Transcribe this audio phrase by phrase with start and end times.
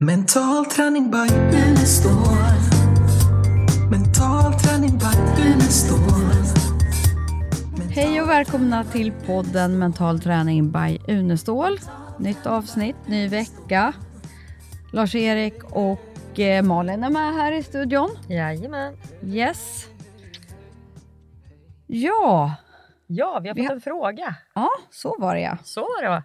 [0.00, 1.34] Mental träning by
[1.68, 2.12] Unestål.
[3.90, 6.32] Mental träning by Unestål.
[7.90, 11.78] Hej och välkomna till podden Mental träning by Unestål.
[12.18, 13.92] Nytt avsnitt, ny vecka.
[14.92, 18.10] Lars-Erik och eh, Malin är med här i studion.
[18.28, 18.96] Jajamän.
[19.24, 19.86] Yes.
[21.86, 22.54] Ja,
[23.06, 24.34] Ja, vi har Vi fått har- en fråga.
[24.54, 25.58] ja så var det ja.
[25.64, 26.22] Så var det va?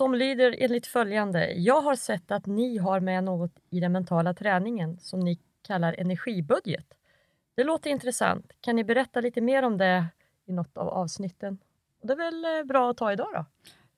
[0.00, 1.52] Som lyder enligt följande.
[1.52, 5.94] Jag har sett att ni har med något i den mentala träningen som ni kallar
[5.98, 6.86] energibudget.
[7.54, 8.52] Det låter intressant.
[8.60, 10.06] Kan ni berätta lite mer om det
[10.46, 11.58] i något av avsnitten?
[12.02, 13.44] Det är väl eh, bra att ta idag då?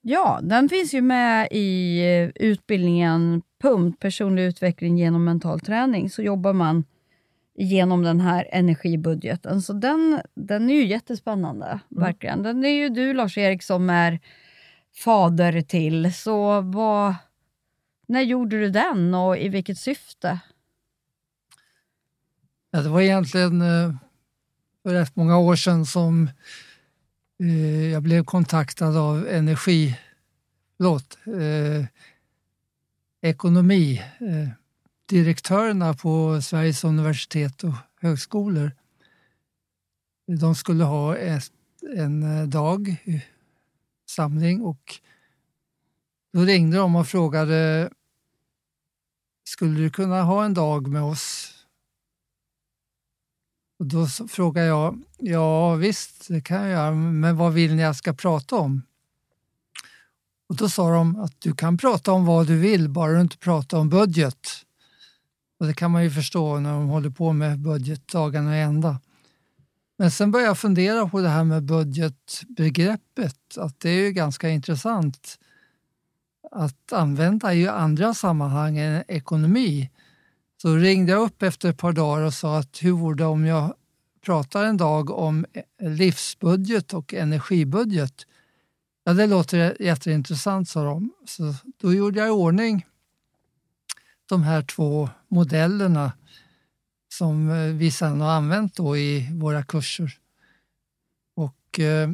[0.01, 6.11] Ja, den finns ju med i eh, utbildningen PUMT, personlig utveckling genom mental träning.
[6.11, 6.85] Så jobbar man
[7.55, 9.63] genom den här energibudgeten.
[9.63, 12.43] Så den, den är ju jättespännande, verkligen.
[12.43, 14.21] Den är ju du Lars-Erik som är
[14.95, 16.15] fader till.
[16.15, 17.15] Så vad,
[18.07, 20.41] när gjorde du den och i vilket syfte?
[22.71, 23.95] Ja, det var egentligen eh,
[24.83, 26.31] för rätt många år sedan som
[27.41, 29.99] eh, jag blev kontaktad av energi,
[30.77, 31.87] förlåt, eh,
[33.31, 34.49] ekonomi, eh,
[35.07, 38.73] direktörerna på Sveriges universitet och högskolor.
[40.41, 41.53] De skulle ha ett,
[41.97, 42.97] en dag,
[44.13, 45.01] samling och
[46.33, 47.91] då ringde de och frågade
[49.45, 51.53] skulle du kunna ha en dag med oss
[53.83, 57.97] och då frågade jag, ja visst, det kan jag göra, men vad vill ni jag
[57.97, 58.83] ska prata om?
[60.49, 63.39] Och då sa de att du kan prata om vad du vill, bara du inte
[63.39, 64.49] pratar om budget.
[65.59, 69.01] Och det kan man ju förstå när de håller på med budgetdagarna i ända.
[70.03, 74.49] Men sen började jag fundera på det här med budgetbegreppet, att det är ju ganska
[74.49, 75.39] intressant
[76.51, 79.91] att använda i andra sammanhang än ekonomi.
[80.63, 83.45] Så ringde jag upp efter ett par dagar och sa att hur vore det om
[83.45, 83.75] jag
[84.25, 85.47] pratar en dag om
[85.83, 88.27] livsbudget och energibudget?
[89.05, 91.11] Ja, det låter jätteintressant, sa de.
[91.27, 92.87] Så då gjorde jag i ordning
[94.29, 96.13] de här två modellerna
[97.13, 100.19] som eh, vi sedan har använt då i våra kurser.
[101.35, 102.11] Och eh,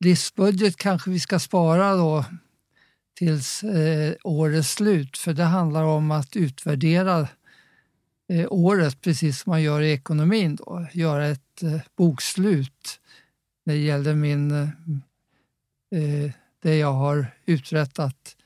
[0.00, 2.24] livsbudget kanske vi ska spara då
[3.14, 7.28] tills eh, årets slut, för det handlar om att utvärdera
[8.28, 10.56] eh, året precis som man gör i ekonomin.
[10.56, 10.86] Då.
[10.92, 13.00] Göra ett eh, bokslut
[13.64, 14.68] när det gäller min, eh,
[16.00, 16.30] eh,
[16.62, 18.36] det jag har uträttat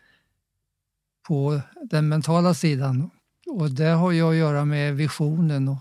[1.28, 1.60] på
[1.90, 3.10] den mentala sidan.
[3.52, 5.78] Och det har ju att göra med visionen och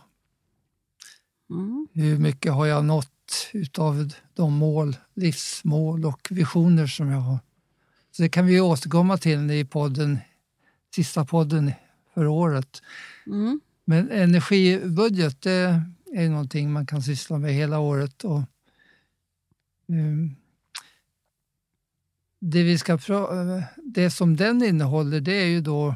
[1.51, 1.87] Mm.
[1.93, 7.39] hur mycket har jag nått utav de mål, livsmål och visioner som jag har.
[8.11, 10.19] Så det kan vi återkomma till i podden,
[10.95, 11.71] sista podden
[12.13, 12.81] för året.
[13.27, 13.61] Mm.
[13.85, 15.83] Men energibudget det
[16.15, 18.23] är någonting man kan syssla med hela året.
[18.23, 18.41] Och,
[19.87, 20.35] ehm,
[22.39, 22.97] det, vi ska
[23.83, 25.95] det som den innehåller det är ju då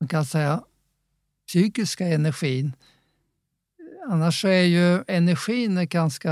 [0.00, 0.64] man kan säga
[1.46, 2.72] psykiska energin.
[4.08, 6.30] Annars så är ju energin ganska...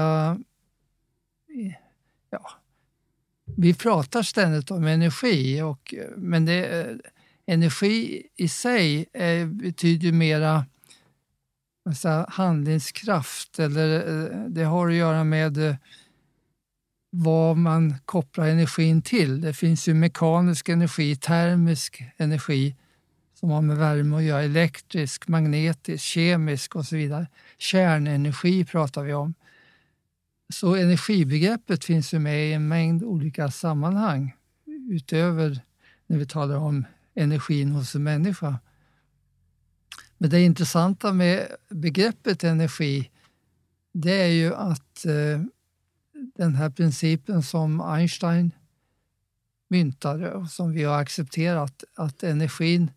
[2.30, 2.50] Ja,
[3.56, 6.98] vi pratar ständigt om energi, och, men det,
[7.46, 10.66] energi i sig är, betyder ju mera
[11.84, 13.58] alltså, handlingskraft.
[13.58, 15.76] Eller, det har att göra med
[17.10, 19.40] vad man kopplar energin till.
[19.40, 22.76] Det finns ju mekanisk energi, termisk energi
[23.40, 27.26] som har med värme att göra, elektrisk, magnetisk, kemisk och så vidare.
[27.58, 29.34] Kärnenergi pratar vi om.
[30.48, 34.36] Så energibegreppet finns ju med i en mängd olika sammanhang
[34.90, 35.60] utöver
[36.06, 38.58] när vi talar om energin hos en människa.
[40.18, 43.10] Men det intressanta med begreppet energi
[43.92, 45.40] det är ju att eh,
[46.34, 48.50] den här principen som Einstein
[49.68, 52.90] myntade och som vi har accepterat, att energin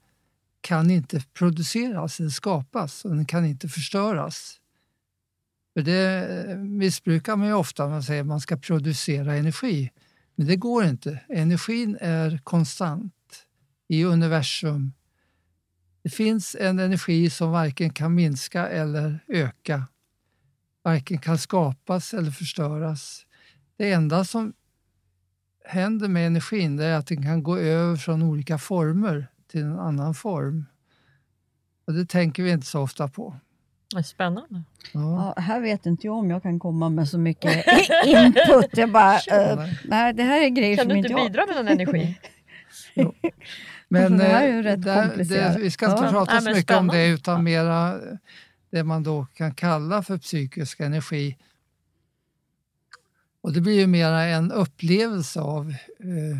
[0.61, 4.59] kan inte produceras eller skapas och den kan inte förstöras.
[5.73, 9.91] För det eh, missbrukar man ju ofta, man säger att man ska producera energi.
[10.35, 11.19] Men det går inte.
[11.29, 13.13] Energin är konstant
[13.87, 14.93] i universum.
[16.03, 19.87] Det finns en energi som varken kan minska eller öka.
[20.83, 23.25] Varken kan skapas eller förstöras.
[23.77, 24.53] Det enda som
[25.65, 30.13] händer med energin är att den kan gå över från olika former till en annan
[30.13, 30.65] form.
[31.87, 33.35] Och det tänker vi inte så ofta på.
[33.93, 34.63] Det är Spännande.
[34.93, 35.33] Ja.
[35.35, 37.65] Ja, här vet inte jag om jag kan komma med så mycket
[38.05, 38.77] input.
[38.77, 41.31] Jag bara, eh, nej, det här är grejer Kan som du inte inte jag...
[41.31, 42.19] bidra med någon energi?
[43.95, 45.57] Alltså, det här är ju rätt komplicerat.
[45.57, 46.11] vi ska inte Ja.
[46.11, 47.97] prata Nej, så men mycket om det utan mera
[48.71, 51.37] det man då kan kalla för psykisk energi.
[53.41, 55.69] Och det blir ju mera en upplevelse av
[55.99, 56.39] eh,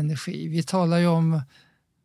[0.00, 0.48] energi.
[0.48, 1.40] Vi talar ju om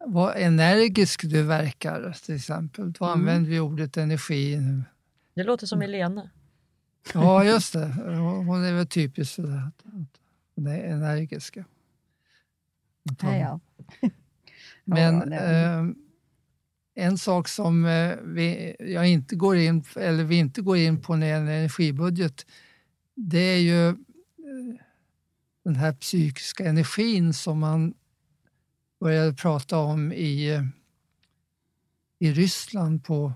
[0.05, 2.91] vad energisk du verkar till exempel.
[2.91, 3.19] Då Mm.
[3.19, 4.57] använder vi ordet energi.
[5.33, 6.29] Det låter som Helena.
[7.13, 7.85] Ja, just det.
[8.45, 9.71] Hon är väl typisk för det.
[10.55, 11.65] hon är energiska.
[13.21, 13.59] Ja, ja.
[14.85, 15.85] Men eh,
[16.95, 21.15] en sak som eh, vi, jag inte går in, eller vi inte går in på
[21.15, 22.45] när det gäller energibudget,
[23.15, 23.95] det är ju eh,
[25.63, 27.93] den här psykiska energin som man
[29.01, 30.61] började prata om i,
[32.19, 33.33] i Ryssland på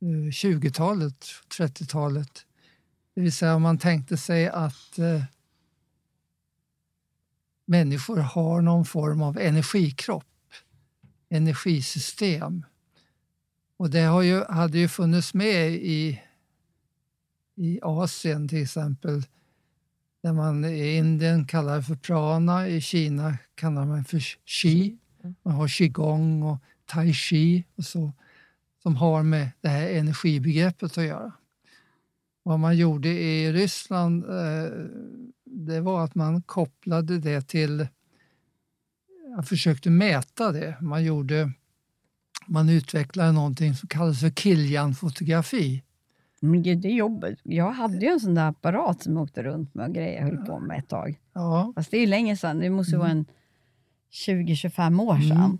[0.00, 1.26] eh, 20-talet,
[1.58, 2.46] 30-talet.
[3.14, 5.24] Det vill säga man tänkte sig att eh,
[7.64, 10.52] människor har någon form av energikropp,
[11.28, 12.64] energisystem.
[13.76, 16.22] Och det har ju, hade ju funnits med i,
[17.54, 19.26] i Asien till exempel,
[20.22, 24.96] där man i Indien kallar det för prana, i Kina kallar man för qi.
[25.42, 28.12] Man har qigong och tai chi och så,
[28.82, 31.32] som har med det här energibegreppet att göra.
[32.42, 34.70] Vad man gjorde i Ryssland eh,
[35.44, 37.88] det var att man kopplade det till...
[39.36, 40.76] Jag försökte mäta det.
[40.80, 41.52] Man, gjorde,
[42.46, 45.82] man utvecklade någonting som kallas för Kilian-fotografi.
[46.40, 47.40] Men gud, det är jobbigt.
[47.42, 50.36] Jag hade ju en sån där apparat som jag åkte runt med och grejer höll
[50.36, 51.18] på med ett tag.
[51.32, 52.58] Ja, Fast det är ju länge sedan.
[52.58, 53.26] Det måste ju vara en
[54.26, 55.36] 20-25 år sedan.
[55.36, 55.58] Mm.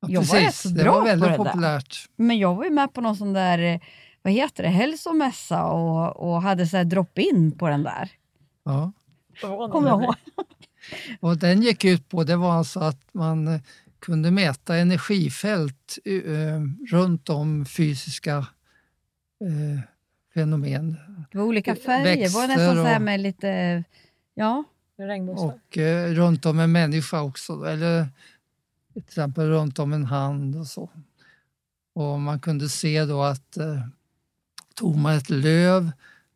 [0.00, 0.66] ja, Jag var precis.
[0.66, 1.44] rätt det bra var på väldigt det där.
[1.44, 1.96] populärt.
[2.16, 3.80] Men jag var ju med på någon sån där, eh,
[4.22, 8.10] vad heter det, hälsomässa och, och hade så här drop-in på den där.
[8.64, 8.92] Ja.
[9.70, 10.14] Kommer jag ihåg.
[11.20, 13.60] Och den gick ut på det var alltså att man eh,
[13.98, 16.60] kunde mäta energifält eh,
[16.90, 18.46] runt om fysiska
[19.40, 19.80] eh,
[20.34, 20.96] fenomen.
[21.32, 22.16] Det var olika färger.
[22.16, 23.84] Det var Växter nästan så här och- med lite,
[24.34, 24.64] ja.
[25.36, 28.08] Och eh, runt om en människa också, eller
[28.92, 30.90] till exempel runt om en hand och så.
[31.94, 33.80] Och man kunde se då att eh,
[34.74, 35.90] tog man ett löv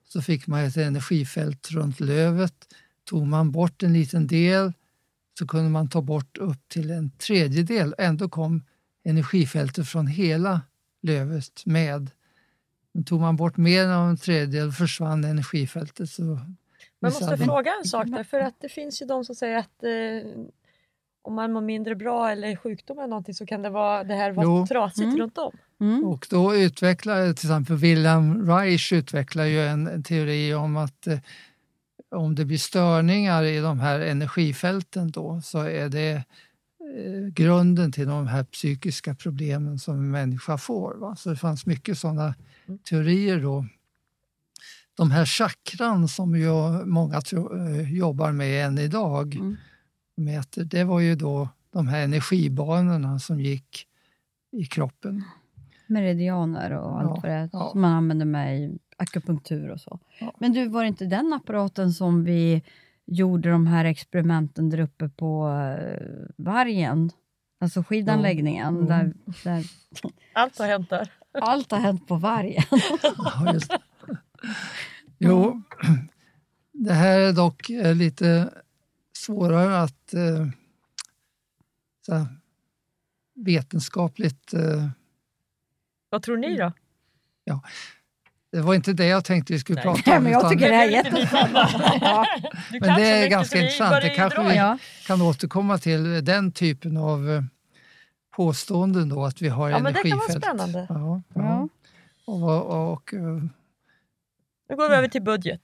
[0.08, 2.54] så fick man ett energifält runt lövet.
[3.04, 4.72] Tog man bort en liten del
[5.38, 7.94] så kunde man ta bort upp till en tredjedel.
[7.98, 8.62] Ändå kom
[9.04, 10.60] energifältet från hela
[11.02, 12.10] lövet med.
[12.92, 16.10] Men tog man bort mer än en tredjedel försvann energifältet.
[16.10, 16.42] Så Man
[17.00, 20.30] måste fråga en sak där, för att det finns ju de som säger att eh,
[21.22, 24.32] om man mår mindre bra eller sjukdom eller någonting så kan det, vara, det här
[24.32, 24.66] vara Jo.
[24.66, 25.18] trasigt Mm.
[25.18, 25.52] runt om.
[25.80, 26.04] Mm.
[26.04, 31.18] Och då utvecklar till exempel Wilhelm Reich utvecklar ju en, en teori om att eh,
[32.10, 36.20] om det blir störningar i de här energifälten då så är det eh,
[37.32, 40.94] grunden till de här psykiska problemen som en människa får.
[40.94, 41.16] Va?
[41.16, 42.34] Så det fanns mycket sådana
[42.66, 42.78] Mm.
[42.78, 43.66] teorier då.
[44.94, 46.50] De här chakran som ju
[46.86, 49.56] många tro, eh, jobbar med än idag, Mm.
[50.16, 53.86] mäter, det var ju då de här energibanorna som gick
[54.52, 55.24] i kroppen.
[55.86, 57.68] Meridianer och allt Ja, vad det är ja.
[57.72, 59.98] som man använder med i akupunktur och så.
[60.20, 60.34] Ja.
[60.40, 62.62] Men du, var det inte den apparaten som vi
[63.10, 67.10] gjorde de här experimenten där uppe på eh, Vargen?
[67.60, 68.86] Alltså skidanläggningen, Jo.
[68.86, 69.12] där,
[69.44, 69.64] där
[70.32, 71.12] Allt har hänt där.
[71.32, 72.62] allt har hänt på Vargen.
[73.16, 73.72] Ja, just.
[75.18, 75.62] Jo,
[76.72, 78.54] det här är dock eh, lite
[79.12, 80.46] svårare att eh,
[82.06, 82.26] så här,
[83.34, 84.54] vetenskapligt...
[86.10, 86.72] Vad tror ni då?
[88.52, 89.84] Det var inte det jag tänkte vi skulle Nej.
[89.84, 90.22] prata Nej, om.
[90.24, 91.68] men jag tycker det här är jättespännande.
[92.00, 92.26] Ja.
[92.80, 94.02] Men det är ganska intressant.
[94.02, 94.78] Det kanske vi- Ja.
[95.06, 97.42] kan återkomma till den typen av eh,
[98.36, 100.44] påståenden då, att vi har Ja, men det kan vara energifält.
[100.44, 100.86] spännande.
[100.88, 101.40] Ja, ja.
[101.42, 101.68] Ja.
[102.32, 103.20] Och, och, eh,
[104.70, 105.60] Nu går vi över till budget.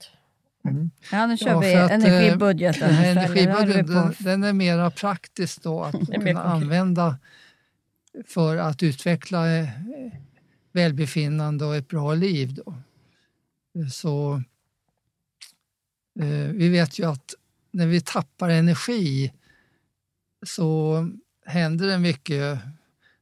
[0.68, 0.90] mm.
[1.12, 5.62] ja, nu kör Ja, vi att, eh, energibudgeten Den energibudgeten den, den är mera praktisk
[5.62, 7.16] då att mer kunna använda
[8.26, 9.46] för att utveckla
[10.76, 12.54] välbefinnande och ett bra liv.
[12.54, 12.74] Då.
[13.92, 14.42] Så
[16.20, 17.34] eh, vi vet ju att
[17.70, 19.32] när vi tappar energi
[20.46, 21.08] så
[21.44, 22.58] händer det mycket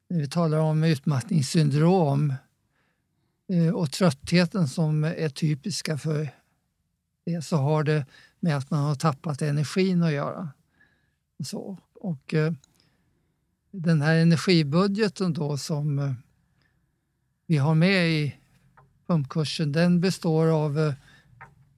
[0.08, 2.34] när vi talar om utmattningssyndrom
[3.48, 6.28] eh, och tröttheten som är typiska för
[7.24, 8.06] det så har det
[8.40, 10.48] med att man har tappat energin att göra.
[11.44, 12.52] Så, och eh,
[13.70, 16.12] den här energibudgeten då som eh,
[17.46, 18.36] vi har med i
[19.06, 20.94] pumpkursen den består av, eh,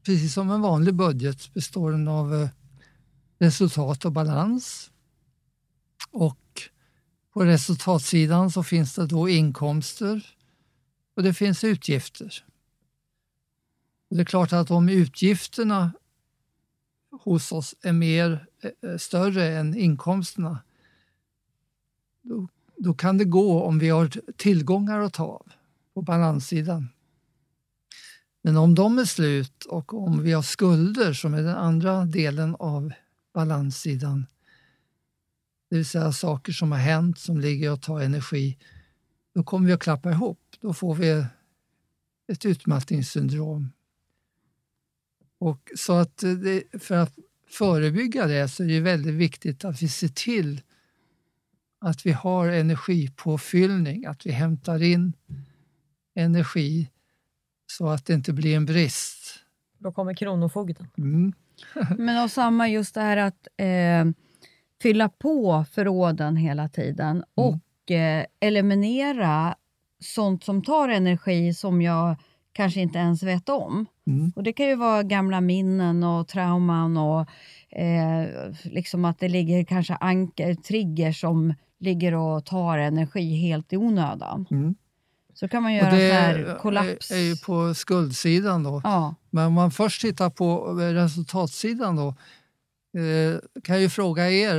[0.02, 2.48] precis som en vanlig budget, består den av eh,
[3.38, 4.90] resultat och balans.
[6.10, 6.62] Och
[7.32, 10.36] på resultatsidan så finns det då inkomster
[11.16, 12.44] och det finns utgifter.
[14.10, 15.92] Och det är klart att om utgifterna
[17.10, 20.62] hos oss är mer, eh, större än inkomsterna
[22.22, 25.52] då, då kan det gå om vi har tillgångar att ta av
[25.96, 26.88] på balanssidan.
[28.42, 32.54] Men om de är slut och om vi har skulder som är den andra delen
[32.58, 32.92] av
[33.34, 34.26] balanssidan,
[35.70, 38.58] det vill säga saker som har hänt som ligger och tar energi,
[39.34, 40.40] då kommer vi att klappa ihop.
[40.60, 41.24] Då får vi
[42.32, 43.72] ett utmattningssyndrom.
[45.38, 49.88] Och så att det, för att förebygga det så är det väldigt viktigt att vi
[49.88, 50.60] ser till
[51.78, 55.12] att vi har energipåfyllning, att vi hämtar in
[56.16, 56.90] energi
[57.66, 59.38] så att det inte blir en brist.
[59.78, 60.88] Då kommer Kronofogden.
[60.98, 61.32] Mm.
[61.98, 64.04] Men och samma just det här att eh,
[64.82, 69.56] fylla på förråden hela tiden och eh, eliminera
[70.00, 72.16] sånt som tar energi som jag
[72.52, 73.86] kanske inte ens vet om.
[74.06, 74.32] Mm.
[74.36, 77.20] Och Det kan ju vara gamla minnen och trauman och
[77.78, 78.28] eh,
[78.64, 84.46] liksom att det ligger kanske anker, trigger som ligger och tar energi helt i onödan.
[84.50, 84.74] Mm.
[85.38, 87.10] Så kan man Och göra det så här kollaps.
[87.10, 88.80] är ju på skuldsidan då.
[88.84, 89.14] Ja.
[89.30, 92.08] Men om man först tittar på resultatsidan då,
[93.00, 94.58] eh, kan jag ju fråga er,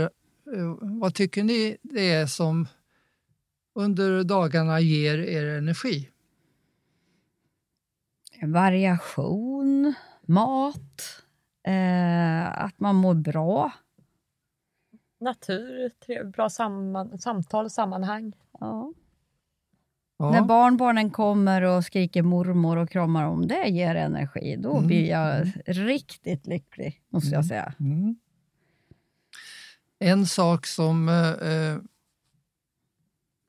[0.56, 2.68] eh, vad tycker ni det är som
[3.76, 6.10] under dagarna ger er energi?
[8.42, 11.24] Variation, mat,
[11.68, 13.72] eh, att man mår bra.
[15.20, 18.34] Natur, trev- bra samman, samtal, sammanhang.
[18.60, 18.94] Ja.
[20.20, 20.32] Ja.
[20.32, 25.10] När barnbarnen kommer och skriker mormor och kramar om det ger energi, då Mm, blir
[25.10, 27.74] jag riktigt lycklig, måste jag säga.
[27.80, 28.16] Mm.
[30.00, 31.78] En sak som eh, eh,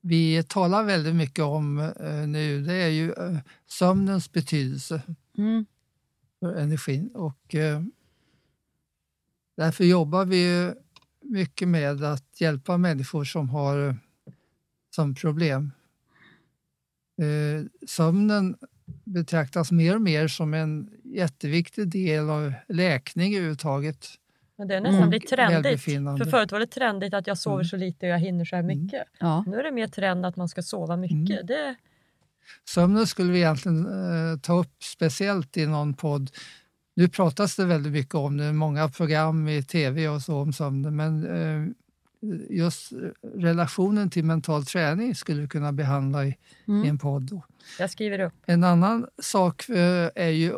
[0.00, 5.02] vi talar väldigt mycket om eh, nu det är ju eh, sömnens betydelse
[5.38, 5.66] Mm.
[6.40, 7.08] för energin.
[7.14, 7.82] Och, eh,
[9.56, 10.72] därför jobbar vi
[11.22, 13.94] mycket med att hjälpa människor som har eh,
[14.94, 15.72] sömnproblem.
[17.18, 18.56] Eh, sömnen
[19.04, 24.06] betraktas mer och mer som en jätteviktig del av läkning överhuvudtaget.
[24.58, 25.08] Men det är nästan Mm.
[25.10, 25.82] blivit trendigt.
[25.84, 27.64] För förut var det trendigt att jag sover Mm.
[27.64, 28.78] så lite och jag hinner så här Mm.
[28.82, 29.02] mycket.
[29.20, 29.44] Ja.
[29.46, 31.16] Nu är det mer trend att man ska sova mycket.
[31.40, 31.46] Mm.
[31.46, 31.74] Det,
[32.68, 36.30] Sömnen skulle vi egentligen eh, ta upp speciellt i någon podd.
[36.96, 40.96] Nu pratas det väldigt mycket om det, många program i tv och så om sömnen,
[40.96, 41.72] men eh,
[42.50, 42.92] just
[43.34, 46.36] relationen till mental träning skulle vi kunna behandla i, i
[46.68, 46.88] Mm.
[46.88, 47.22] en podd.
[47.22, 47.42] Då.
[47.78, 48.34] jag skriver upp.
[48.46, 50.54] En annan sak eh, är ju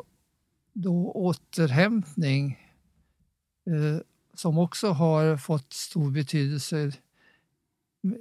[0.72, 2.58] då återhämtning
[3.66, 4.00] eh,
[4.34, 6.92] som också har fått stor betydelse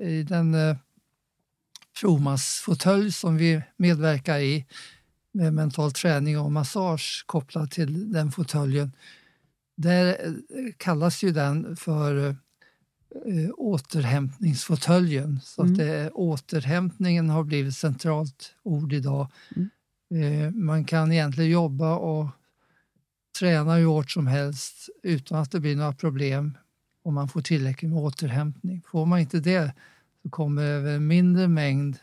[0.01, 0.77] i den eh,
[2.01, 4.65] Promas-fåtölj som vi medverkar i
[5.31, 8.91] med mental träning och massage kopplat till den fåtöljen.
[9.75, 10.34] Där eh,
[10.77, 12.36] kallas ju den för
[13.25, 15.39] eh, återhämtningsfåtöljen.
[15.44, 15.72] Så Mm.
[15.74, 19.28] att det, återhämtningen har blivit ett centralt ord idag.
[19.56, 19.70] Mm.
[20.46, 22.28] Eh, man kan egentligen jobba och
[23.39, 26.58] träna hur hårt som helst utan att det blir några problem
[27.04, 28.82] om man får tillräckligt med återhämtning.
[28.92, 29.74] Får man inte det
[30.24, 31.98] så kommer över en mindre mängd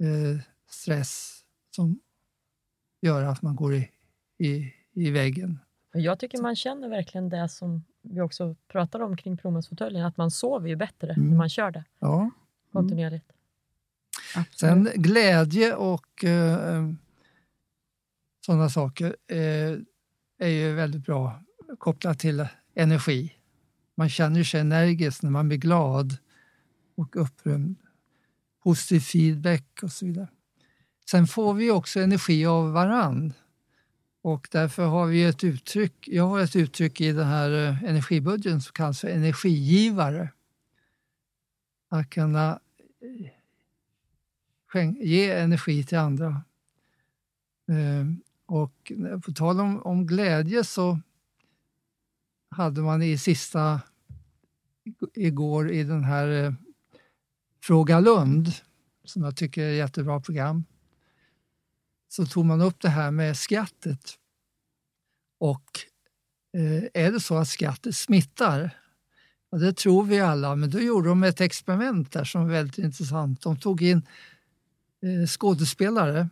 [0.00, 1.38] eh, stress
[1.76, 2.00] som
[3.02, 3.88] gör att man går i,
[4.38, 5.58] i, i väggen.
[5.92, 10.30] Jag tycker man känner verkligen det som vi också pratar om kring Promasfåtöljen, att man
[10.30, 11.28] sover ju bättre Mm.
[11.30, 12.30] när man kör det Ja.
[12.72, 13.32] kontinuerligt.
[14.36, 14.58] Absolut.
[14.58, 16.88] Sen glädje och eh,
[18.46, 19.72] sådana saker eh,
[20.38, 21.42] är ju väldigt bra
[21.78, 23.32] kopplat till energi.
[23.94, 26.16] Man känner sig energisk när man blir glad
[26.94, 27.76] och upprymd.
[28.62, 30.28] Positiv feedback och så vidare.
[31.10, 33.32] Sen får vi också energi av varann.
[34.22, 38.60] Och därför har vi ett uttryck, jag har ett uttryck i den här eh, energibudgeten
[38.60, 40.28] som kallas för energigivare.
[41.88, 42.60] Att kunna
[44.74, 46.42] eh, ge energi till andra.
[47.68, 48.92] Ehm, och
[49.24, 51.00] på tal om, om glädje så
[52.50, 53.80] hade man i sista
[55.14, 56.52] igår i den här eh,
[57.62, 58.48] Fråga Lund,
[59.04, 60.64] som jag tycker är ett jättebra program,
[62.12, 64.18] så tog man upp det här med skrattet.
[65.40, 65.80] Och
[66.56, 68.70] eh, är det så att skrattet smittar?
[69.50, 72.78] Ja, det tror vi alla, men då gjorde de ett experiment där som var väldigt
[72.78, 73.40] intressant.
[73.40, 74.06] De tog in
[75.02, 76.28] eh, skådespelare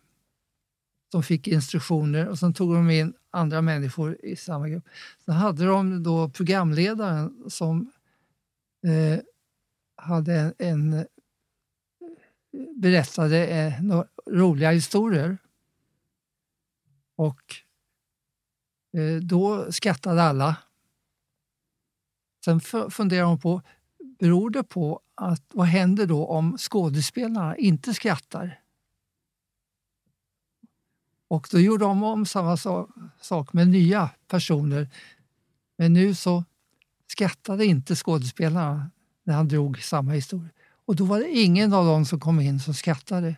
[1.12, 4.84] som fick instruktioner och sen tog de in andra människor i samma grupp.
[5.24, 7.92] Sen hade de då programledaren som
[8.86, 9.20] eh,
[9.96, 11.04] hade en, en eh,
[12.76, 15.38] berättade eh, några roliga historier.
[17.20, 17.54] Och
[18.96, 20.56] eh, då skrattade alla.
[22.44, 22.60] Sen
[22.90, 23.62] funderar hon på,
[24.18, 28.60] beror det på att vad händer då om skådespelarna inte skrattar?
[31.28, 32.56] Och då gjorde de om samma
[33.20, 34.88] sak med nya personer.
[35.76, 36.44] Men nu så
[37.06, 38.90] skrattade inte skådespelarna
[39.24, 40.50] när han drog samma historia.
[40.84, 43.36] Och då var det ingen av dem som kom in som skrattade.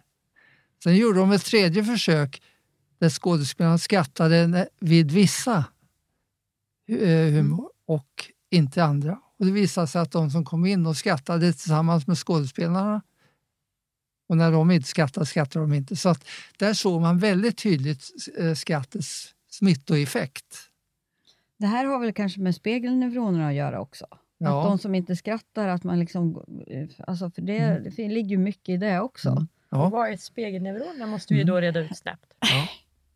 [0.82, 2.42] Sen gjorde de ett tredje försök
[3.02, 5.64] där skådespelarna skrattade vid vissa
[6.88, 8.08] eh, humor och
[8.50, 9.18] inte andra.
[9.38, 13.02] Och det visade sig att de som kom in och skrattade tillsammans med skådespelarna
[14.28, 15.96] och när de inte skrattade, skrattade de inte.
[15.96, 16.28] Så att
[16.58, 20.56] där såg man väldigt tydligt eh, skrattets smittoeffekt.
[21.58, 24.04] Det här har väl kanske med spegelneuronerna att göra också?
[24.10, 24.64] Att Ja.
[24.64, 26.42] de som inte skrattar, att man liksom...
[27.06, 27.92] Alltså för det, Mm.
[27.96, 29.28] det ligger ju mycket i det också.
[29.28, 29.48] Mm.
[29.70, 29.88] Ja.
[29.88, 32.32] Vad är spegelneuroner måste vi ju då reda ut snabbt.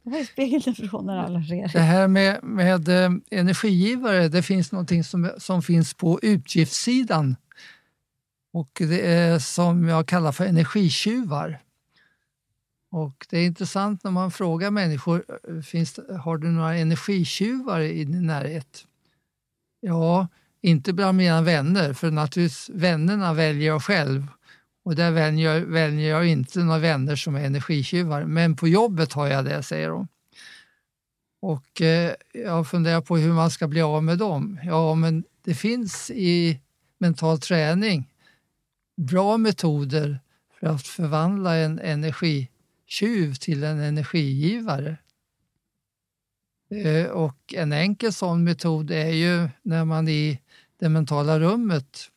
[0.08, 1.38] Vad är spegelneuroner alla
[1.72, 7.36] Det här med, med eh, energigivare, det finns någonting som, som finns på utgiftssidan.
[8.52, 11.62] Och det är som jag kallar för energitjuvar.
[12.90, 18.04] Och det är intressant när man frågar människor, eh, finns har du några energitjuvar i
[18.04, 18.84] din närhet?
[19.80, 20.28] Ja,
[20.60, 24.26] inte bland mina vänner, för naturligtvis vännerna väljer jag själv.
[24.86, 28.24] Och där väljer jag, väljer jag inte några vänner som är energitjuvar.
[28.24, 30.08] Men på jobbet har jag det, säger de.
[31.40, 34.60] Och eh, jag funderar på hur man ska bli av med dem.
[34.64, 36.60] Ja, men det finns i
[36.98, 38.12] mental träning
[38.96, 40.20] bra metoder
[40.60, 44.96] för att förvandla en energitjuv till en energigivare.
[46.70, 50.40] Eh, och en enkel sån metod är ju när man i
[50.78, 52.10] det mentala rummet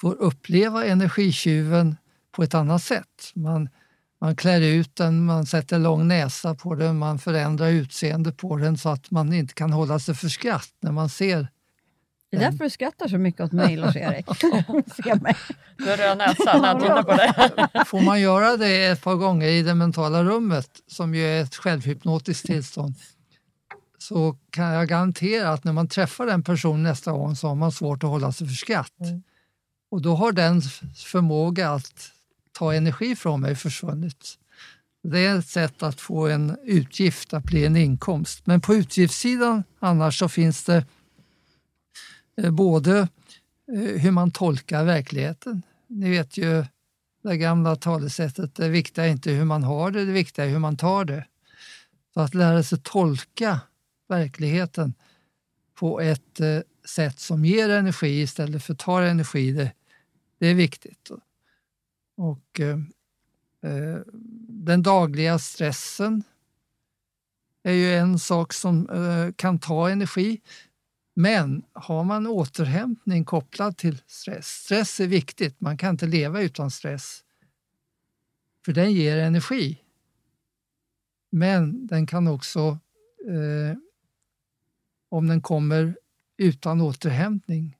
[0.00, 1.96] får uppleva energitjuven
[2.32, 3.32] på ett annat sätt.
[3.34, 3.68] Man,
[4.20, 8.78] man klär ut den, man sätter lång näsa på den, man förändrar utseende på den
[8.78, 11.48] så att man inte kan hålla sig för skratt när man ser.
[12.30, 14.26] Det är därför du skrattar så mycket åt mig, Lars-Erik.
[15.76, 17.84] Du har röd näsa när han tittar på dig.
[17.86, 21.54] Får man göra det ett par gånger i det mentala rummet, som ju är ett
[21.54, 22.94] självhypnotiskt tillstånd,
[23.98, 27.72] så kan jag garantera att när man träffar den personen nästa gång så har man
[27.72, 29.00] svårt att hålla sig för skratt.
[29.00, 29.22] Mm.
[29.90, 30.62] Och då har den
[30.94, 32.12] förmåga att
[32.52, 34.38] ta energi från mig försvunnit.
[35.02, 38.46] Det är ett sätt att få en utgift att bli en inkomst.
[38.46, 40.84] Men på utgiftssidan annars så finns det
[42.36, 42.98] eh, både
[43.72, 45.62] eh, hur man tolkar verkligheten.
[45.86, 46.64] Ni vet ju
[47.22, 50.58] det gamla talesättet, det viktiga är inte hur man har det, det viktiga är hur
[50.58, 51.26] man tar det.
[52.14, 53.60] Så att lära sig tolka
[54.08, 54.94] verkligheten
[55.74, 59.72] på ett eh, sätt som ger energi istället för tar energi, det,
[60.40, 61.10] det är viktigt.
[62.16, 62.78] Och eh,
[63.70, 64.00] eh,
[64.48, 66.22] Den dagliga stressen
[67.62, 70.40] är ju en sak som eh, kan ta energi.
[71.14, 76.70] Men har man återhämtning kopplad till stress, stress är viktigt, man kan inte leva utan
[76.70, 77.24] stress,
[78.64, 79.82] för den ger energi.
[81.30, 82.78] Men den kan också,
[83.28, 83.76] eh,
[85.08, 85.98] om den kommer
[86.36, 87.76] utan återhämtning,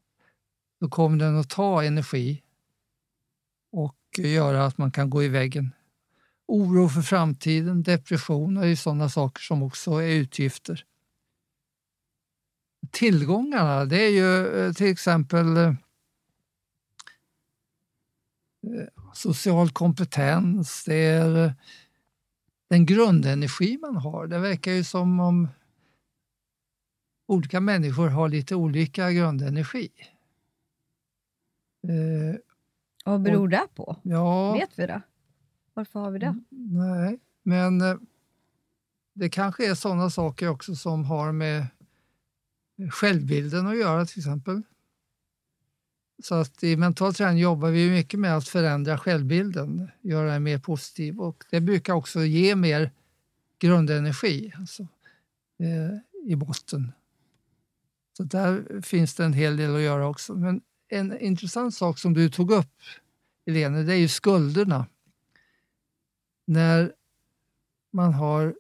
[0.81, 2.42] då kommer den att ta energi
[3.72, 5.74] och göra att man kan gå i väggen.
[6.46, 10.85] Oro för framtiden, depression är ju sådana saker som också är utgifter.
[12.90, 15.74] Tillgångarna, det är ju eh, till exempel eh,
[19.14, 21.52] social kompetens, det är eh,
[22.68, 24.26] den grundenergi man har.
[24.26, 25.48] Det verkar ju som om
[27.26, 29.90] olika människor har lite olika grundenergi.
[33.11, 33.96] Vad beror det på?
[34.03, 35.03] ja, Vet vi det?
[35.75, 36.37] Varför har vi det?
[36.51, 37.96] Nej, men eh,
[39.12, 41.66] det kanske är sådana saker också som har med
[42.92, 44.62] självbilden att göra till exempel.
[46.23, 50.59] Så att i mental träning jobbar vi mycket med att förändra självbilden, göra den mer
[50.59, 52.90] positiv och det brukar också ge mer
[53.59, 54.83] grundenergi alltså,
[55.59, 56.92] eh, i botten.
[58.16, 60.35] Så där finns det en hel del att göra också.
[60.35, 62.83] Men en intressant sak som du tog upp,
[63.46, 64.87] Helene, det är ju skulderna
[66.46, 66.92] när
[67.92, 68.55] man har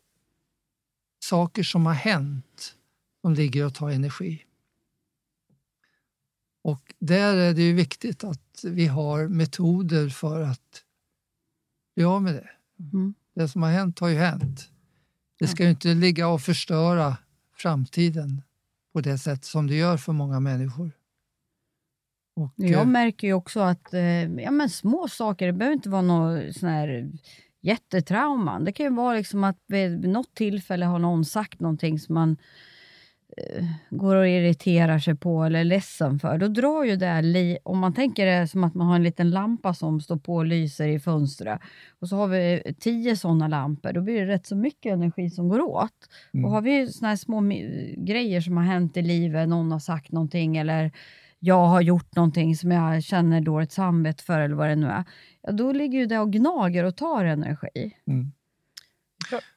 [1.18, 2.76] saker som har hänt
[3.20, 4.44] som ligger och tar energi.
[6.62, 10.84] Och där är det ju viktigt att vi har metoder för att
[11.94, 12.50] bli av med det.
[12.92, 13.14] Mm.
[13.34, 14.70] Det som har hänt har ju hänt.
[15.38, 17.16] Det ska ju inte ligga och förstöra
[17.56, 18.42] framtiden
[18.92, 20.99] på det sätt som det gör för många människor.
[22.36, 25.88] Och, Jag eh, märker ju också att eh, ja, men små saker, det behöver inte
[25.88, 27.10] vara något sån här
[27.60, 28.64] jättetrauman.
[28.64, 32.36] Det kan ju vara liksom att vid något tillfälle har någon sagt någonting som man
[33.36, 36.38] eh, går och irriterar sig på eller är ledsen för.
[36.38, 39.74] Då drar ju det, om man tänker det som att man har en liten lampa
[39.74, 41.60] som står på och lyser i fönstret
[42.00, 45.48] och så har vi tio sådana lampor, då blir det rätt så mycket energi som
[45.48, 46.08] går åt.
[46.34, 46.44] Mm.
[46.44, 47.40] Och har vi såna här små
[47.96, 50.92] grejer som har hänt i livet, någon har sagt någonting eller
[51.40, 55.04] jag har gjort någonting som jag känner dåligt samvete för eller vad det nu är,
[55.42, 57.96] ja, då ligger ju det och gnager och tar energi.
[58.06, 58.32] mm.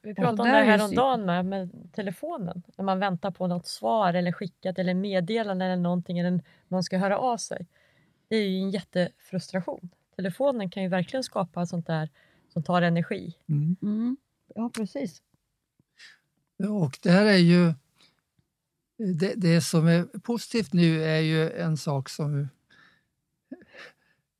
[0.02, 2.62] Vi pratade om det är här ju om sy- dagen med, med telefonen.
[2.76, 6.98] När man väntar på något svar eller skickat eller meddelande eller någonting eller någon ska
[6.98, 7.66] höra av sig.
[8.28, 9.90] Det är ju en jättefrustration.
[10.16, 12.08] Telefonen kan ju verkligen skapa sånt där
[12.52, 13.36] som tar energi.
[13.48, 13.76] Mm.
[13.82, 14.16] Mm.
[14.54, 15.22] Ja, precis.
[16.58, 17.74] Och det här är ju...
[18.98, 22.48] Det, det som är positivt nu är ju en sak som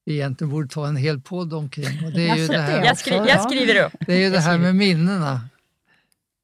[0.04, 2.04] vi egentligen borde ta en hel podd omkring.
[2.06, 3.28] Och det är ju det här, Jag, skri- ja.
[3.28, 3.92] jag skriver upp.
[4.06, 5.48] det är ju det här med minnena.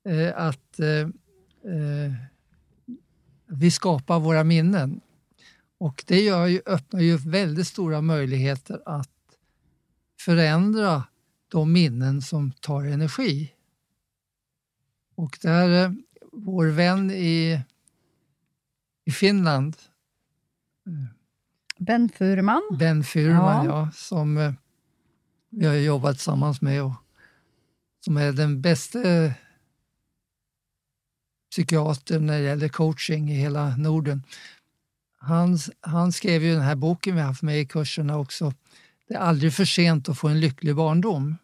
[0.09, 0.88] Eh, Att eh,
[1.73, 2.12] eh,
[3.46, 5.01] vi skapar våra minnen.
[5.79, 9.11] Och det gör ju, öppnar ju väldigt stora möjligheter att
[10.20, 11.05] förändra
[11.49, 13.53] de minnen som tar energi.
[15.14, 15.96] Och där
[16.33, 17.61] vår vän i,
[19.04, 19.76] i Finland,
[21.78, 22.62] Ben Furman.
[22.78, 23.70] Ben Furman, Ja.
[23.70, 23.90] ja.
[23.94, 24.52] som eh,
[25.50, 26.92] vi har jobbat tillsammans med och
[28.04, 29.32] som är den bästa eh,
[31.50, 34.22] psykiatern när det gäller coaching i hela Norden.
[35.18, 38.54] Han, han skrev ju den här boken vi har haft med i kurserna också.
[39.08, 41.36] Det är aldrig för sent att få en lycklig barndom.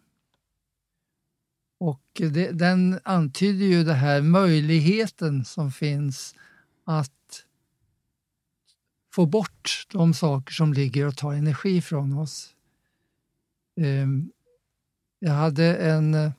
[1.81, 6.35] Och det, den antyder ju den här möjligheten som finns
[6.85, 7.13] att
[9.17, 12.55] få bort de saker som ligger och tar energi från oss.
[13.81, 14.31] Ehm,
[15.19, 16.33] jag hade en, eh,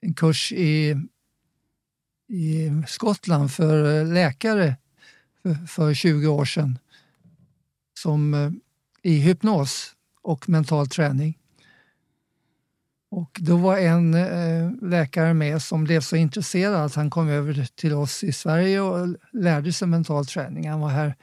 [0.00, 0.96] en kurs i,
[2.28, 4.76] i Skottland för eh, läkare
[5.42, 6.78] för, för 20 år sedan
[7.98, 8.50] som, eh,
[9.02, 11.38] i hypnos och mental träning.
[13.16, 17.66] Och då var en eh, läkare med som blev så intresserad att han kom över
[17.74, 20.70] till oss i Sverige och lärde sig mental träning.
[20.70, 21.14] Han var här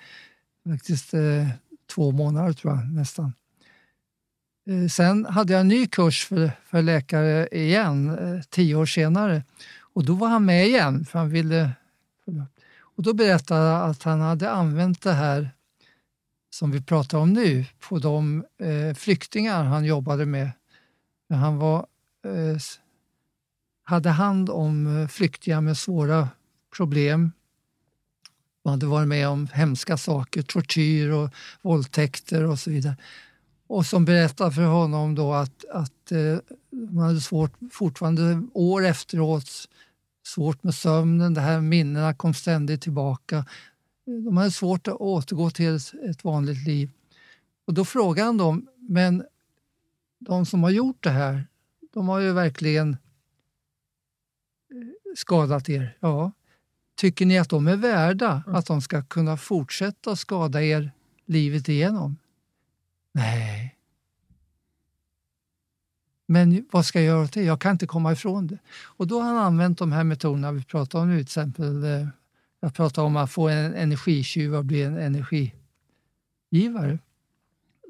[0.69, 1.47] faktiskt eh,
[1.95, 3.33] två månader tror jag nästan.
[4.69, 9.43] Eh, sen hade jag en ny kurs för, för läkare igen eh, tio år senare
[9.79, 11.71] och då var han med igen för han ville
[12.79, 15.49] och då berättade han att han hade använt det här
[16.49, 20.51] som vi pratar om nu på de eh, flyktingar han jobbade med.
[21.35, 21.85] Han var,
[22.25, 22.57] eh,
[23.83, 26.29] hade hand om flyktiga flyktingar med svåra
[26.75, 27.31] problem.
[28.63, 31.29] De hade varit med om hemska saker, tortyr och
[31.61, 32.95] våldtäkter och så vidare.
[33.67, 36.37] Och som berättade för honom då att, att eh,
[36.69, 39.49] de hade svårt, fortfarande år efteråt,
[40.27, 43.45] svårt med sömnen, de här minnena kom ständigt tillbaka.
[44.05, 46.89] De hade svårt att återgå till ett, ett vanligt liv.
[47.67, 49.23] Och då frågade han dem, men
[50.21, 51.47] de som har gjort det här,
[51.93, 52.97] de har ju verkligen eh,
[55.15, 55.97] skadat er.
[55.99, 56.31] Ja.
[56.95, 60.91] Tycker ni att de är värda att de ska kunna fortsätta skada er
[61.25, 62.17] livet igenom?
[63.11, 63.77] Nej.
[66.27, 67.43] Men vad ska jag göra åt det?
[67.43, 68.57] Jag kan inte komma ifrån det.
[68.83, 71.15] Och då har han använt de här metoderna vi pratar om nu.
[71.15, 72.07] Till exempel, eh,
[72.59, 76.99] jag pratar om att få en energitjuv att bli en energigivare.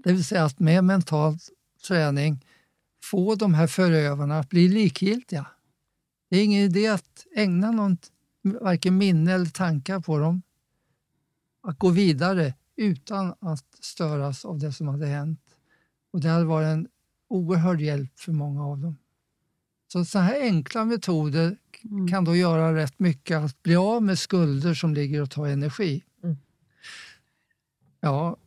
[0.04, 1.38] Det vill säga att med mental
[1.82, 2.46] träning
[3.04, 5.48] få de här förövarna att bli likgiltiga.
[6.30, 7.98] Det är ingen idé att ägna någon,
[8.42, 10.42] varken minne eller tankar på dem.
[11.64, 15.42] Att gå vidare utan att störas av det som hade hänt.
[16.14, 16.88] Och det hade varit en
[17.28, 18.98] oerhörd hjälp för många av dem.
[19.88, 22.08] Så sådana här enkla metoder Mm.
[22.08, 26.04] kan då göra rätt mycket att bli av med skulder som ligger och tar energi.
[26.24, 26.38] Mm.
[28.00, 28.38] Ja,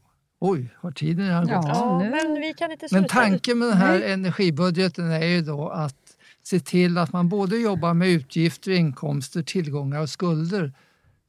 [0.50, 1.68] oj, har tiden redan gått?
[1.68, 3.00] Ja, men vi kan inte sluta.
[3.00, 4.12] Men tanken med den här Nej.
[4.12, 10.00] energibudgeten är ju då att se till att man både jobbar med utgifter, inkomster, tillgångar
[10.00, 10.72] och skulder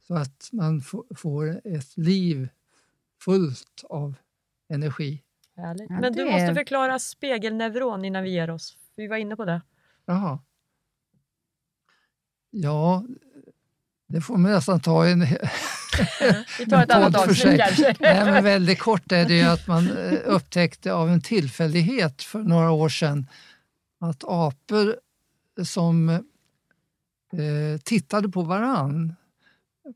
[0.06, 2.48] så att man få- får ett liv
[3.20, 4.14] fullt av
[4.68, 5.22] energi.
[5.56, 5.90] Härligt.
[5.90, 8.76] Men du måste förklara spegelneuron innan vi ger oss.
[8.96, 9.62] Vi var inne på det.
[10.06, 10.38] Jaha.
[12.50, 13.04] Ja,
[14.06, 15.26] det får man nästan ta en...
[16.58, 17.94] Vi tar ett annat avsnitt kanske.
[18.00, 22.38] Nej, men väldigt kort är det ju att man eh, upptäckte av en tillfällighet för
[22.38, 23.26] några år sedan
[24.00, 24.96] att apor
[25.64, 29.14] som eh, tittade på varann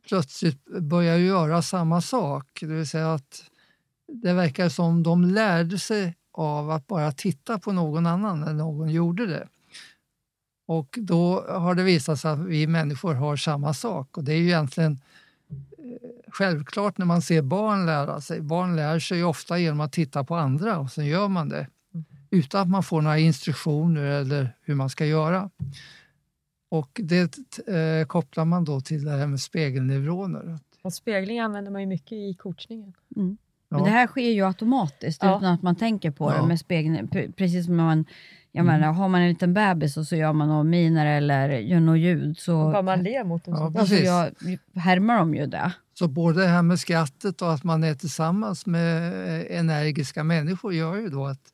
[0.08, 2.58] plötsligt börjar göra samma sak.
[2.60, 3.44] Det vill säga att
[4.12, 8.90] det verkar som de lärde sig av att bara titta på någon annan när någon
[8.90, 9.48] gjorde det.
[10.66, 14.36] Och då har det visat sig att vi människor har samma sak och det är
[14.36, 15.00] ju egentligen
[16.32, 18.40] självklart när man ser barn lära sig.
[18.40, 21.66] Barn lär sig ofta genom att titta på andra och sen gör man det
[22.30, 25.50] utan att man får några instruktioner eller hur man ska göra.
[26.70, 27.38] Och det
[27.68, 30.58] eh, kopplar man då till det här med spegelneuroner.
[30.82, 32.92] Och spegling använder man ju mycket i coachningen.
[33.08, 33.38] Men
[33.78, 33.84] Ja.
[33.84, 35.36] det här sker ju automatiskt Ja.
[35.38, 36.46] utan att man tänker på det Ja.
[36.46, 37.08] med spegeln.
[37.08, 38.04] Pre- Precis som när man,
[38.52, 38.80] jag Mm.
[38.80, 41.98] menar, har man en liten bebis och så gör man några miner eller gör något
[41.98, 43.54] ljud så Bara man ler mot dem.
[43.54, 44.06] Ja, så- alltså, precis.
[44.74, 45.72] jag, härmar de ju det.
[46.00, 49.12] Så både det här med skrattet och att man är tillsammans med
[49.50, 51.52] eh, energiska människor gör ju då att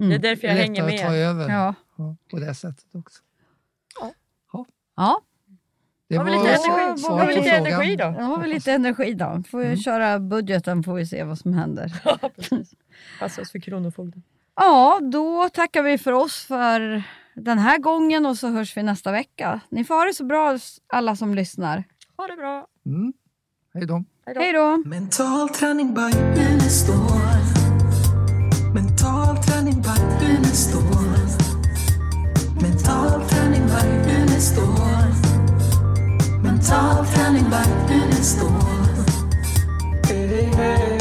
[0.00, 0.08] Mm.
[0.08, 1.20] Det är därför det jag är hänger lättare att ta med.
[1.20, 1.74] över Ja.
[1.96, 3.22] ja, på det sättet också.
[4.96, 5.20] ja,
[6.08, 8.04] Det Har vi var lite energi, svar har vi på lite energi då?
[8.18, 9.42] då har vi lite energi då.
[9.50, 9.76] Får vi Mm.
[9.78, 11.92] köra budgeten får vi se vad som händer.
[12.04, 12.74] Ja, precis.
[13.20, 14.22] Passa oss för Kronofogden.
[14.56, 17.02] Ja, då tackar vi för oss för
[17.34, 19.60] den här gången och så hörs vi nästa vecka.
[19.68, 21.84] Ni får ha det så bra alla som lyssnar.
[22.16, 22.66] Ha det bra.
[22.86, 23.12] Mm.
[23.76, 24.04] Hej då.
[24.26, 24.82] Hej då.
[24.84, 26.96] Mental träning by Unestål.
[28.74, 30.82] Mental träning by Unestål.
[32.62, 34.66] Mental träning by Unestål.
[36.42, 38.50] Mental träning by Unestål.
[40.08, 40.95] Hey, hey.